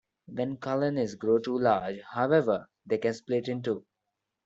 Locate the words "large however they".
1.59-2.97